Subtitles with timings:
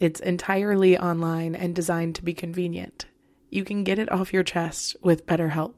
[0.00, 3.06] It's entirely online and designed to be convenient.
[3.50, 5.74] You can get it off your chest with BetterHelp.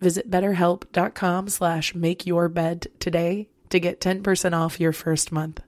[0.00, 5.60] Visit betterhelp.com slash makeyourbed today to get 10% off your first month.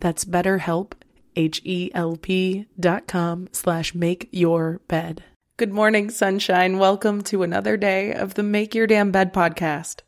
[0.00, 0.92] That's betterhelp,
[1.36, 5.24] H-E-L-P dot com slash make your bed.
[5.56, 6.78] Good morning, sunshine.
[6.78, 10.02] Welcome to another day of the Make Your Damn Bed podcast.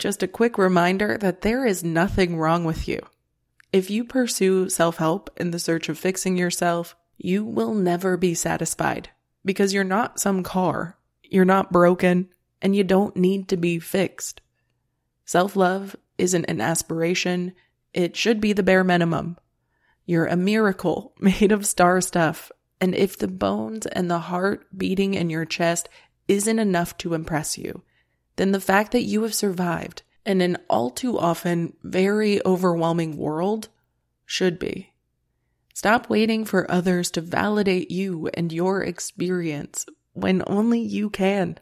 [0.00, 2.98] Just a quick reminder that there is nothing wrong with you.
[3.74, 8.32] If you pursue self help in the search of fixing yourself, you will never be
[8.32, 9.10] satisfied
[9.44, 10.96] because you're not some car.
[11.24, 12.28] You're not broken
[12.62, 14.40] and you don't need to be fixed.
[15.24, 17.52] Self love isn't an aspiration,
[17.92, 19.38] it should be the bare minimum.
[20.06, 25.14] You're a miracle made of star stuff, and if the bones and the heart beating
[25.14, 25.88] in your chest
[26.28, 27.82] isn't enough to impress you,
[28.36, 33.68] then the fact that you have survived in an all too often very overwhelming world
[34.24, 34.92] should be.
[35.74, 41.58] Stop waiting for others to validate you and your experience when only you can.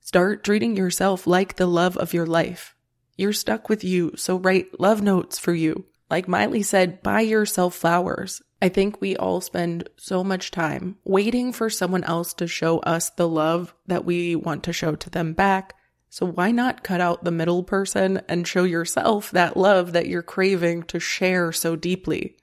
[0.00, 2.74] Start treating yourself like the love of your life.
[3.16, 5.84] You're stuck with you, so write love notes for you.
[6.10, 8.42] Like Miley said, buy yourself flowers.
[8.60, 13.10] I think we all spend so much time waiting for someone else to show us
[13.10, 15.74] the love that we want to show to them back.
[16.12, 20.22] So why not cut out the middle person and show yourself that love that you're
[20.22, 22.36] craving to share so deeply?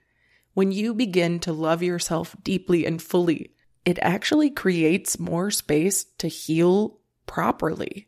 [0.56, 3.52] When you begin to love yourself deeply and fully,
[3.85, 6.97] it actually creates more space to heal
[7.28, 8.07] properly,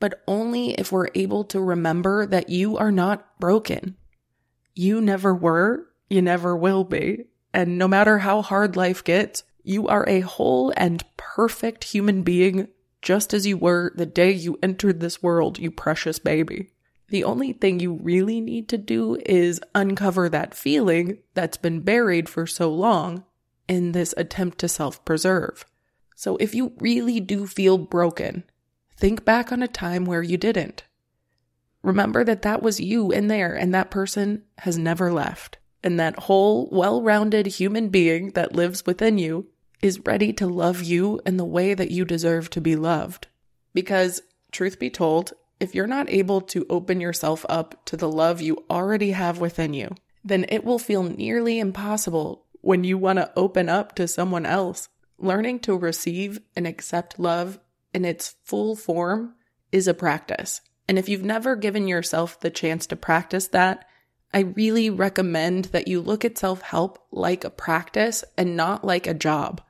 [0.00, 3.98] but only if we're able to remember that you are not broken.
[4.74, 9.88] You never were, you never will be, and no matter how hard life gets, you
[9.88, 12.68] are a whole and perfect human being
[13.06, 16.72] just as you were the day you entered this world, you precious baby.
[17.06, 22.28] The only thing you really need to do is uncover that feeling that's been buried
[22.28, 23.24] for so long
[23.68, 25.64] in this attempt to self preserve.
[26.16, 28.42] So if you really do feel broken,
[28.96, 30.82] think back on a time where you didn't.
[31.84, 35.58] Remember that that was you in there and that person has never left.
[35.80, 39.46] And that whole, well rounded human being that lives within you
[39.82, 43.26] is ready to love you in the way that you deserve to be loved.
[43.74, 44.22] Because,
[44.52, 48.64] truth be told, if you're not able to open yourself up to the love you
[48.70, 49.90] already have within you,
[50.24, 54.88] then it will feel nearly impossible when you want to open up to someone else
[55.18, 57.58] learning to receive and accept love
[57.94, 59.34] in its full form
[59.72, 60.60] is a practice.
[60.88, 63.86] And if you've never given yourself the chance to practice that,
[64.32, 69.06] I really recommend that you look at self help like a practice and not like
[69.06, 69.62] a job.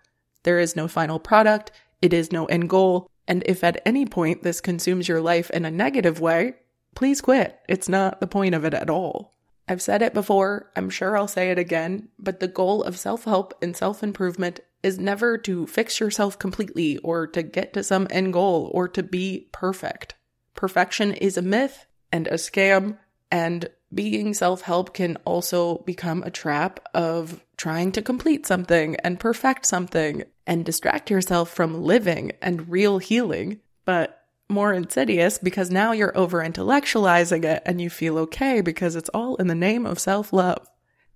[0.46, 4.44] There is no final product, it is no end goal, and if at any point
[4.44, 6.54] this consumes your life in a negative way,
[6.94, 7.58] please quit.
[7.68, 9.34] It's not the point of it at all.
[9.66, 13.24] I've said it before, I'm sure I'll say it again, but the goal of self
[13.24, 18.06] help and self improvement is never to fix yourself completely or to get to some
[18.08, 20.14] end goal or to be perfect.
[20.54, 22.98] Perfection is a myth and a scam,
[23.32, 29.18] and being self help can also become a trap of trying to complete something and
[29.18, 33.60] perfect something and distract yourself from living and real healing.
[33.84, 39.08] But more insidious because now you're over intellectualizing it and you feel okay because it's
[39.08, 40.68] all in the name of self love.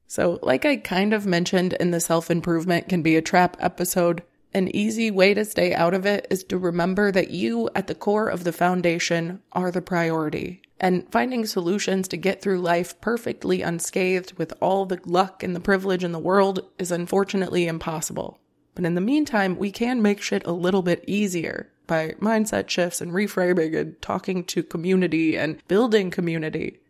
[0.07, 4.25] So, like I kind of mentioned in the self improvement can be a trap episode,
[4.53, 7.95] an easy way to stay out of it is to remember that you, at the
[7.95, 10.63] core of the foundation, are the priority.
[10.81, 15.61] And finding solutions to get through life perfectly unscathed with all the luck and the
[15.61, 18.39] privilege in the world is unfortunately impossible.
[18.75, 23.01] But in the meantime, we can make shit a little bit easier by mindset shifts
[23.01, 26.81] and reframing and talking to community and building community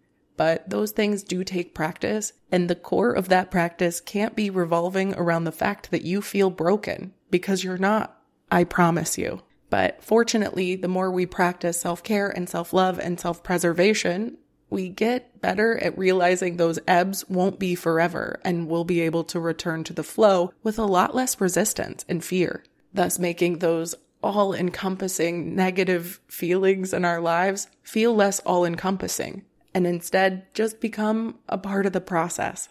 [0.41, 2.33] but those things do take practice.
[2.51, 6.49] And the core of that practice can't be revolving around the fact that you feel
[6.49, 8.19] broken because you're not.
[8.51, 9.43] I promise you.
[9.71, 14.37] But fortunately, the more we practice self care and self love and self preservation,
[14.69, 19.41] we get better at realizing those ebbs won't be forever and we'll be able to
[19.41, 24.53] return to the flow with a lot less resistance and fear, thus making those all
[24.53, 29.43] encompassing negative feelings in our lives feel less all encompassing
[29.73, 32.69] and instead just become a part of the process.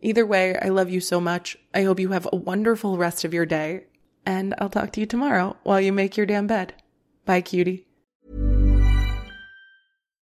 [0.00, 1.56] Either way, I love you so much.
[1.72, 3.84] I hope you have a wonderful rest of your day,
[4.26, 6.74] and I'll talk to you tomorrow while you make your damn bed.
[7.24, 7.86] Bye, cutie.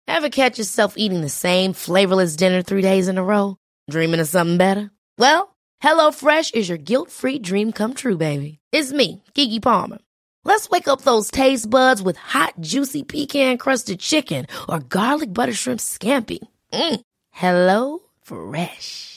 [0.07, 3.57] Ever catch yourself eating the same flavorless dinner three days in a row?
[3.89, 4.89] Dreaming of something better?
[5.17, 8.59] Well, HelloFresh is your guilt free dream come true, baby.
[8.71, 9.99] It's me, Keke Palmer.
[10.43, 15.53] Let's wake up those taste buds with hot, juicy pecan crusted chicken or garlic butter
[15.53, 16.39] shrimp scampi.
[16.71, 17.01] Mm.
[17.31, 19.16] Hello Fresh.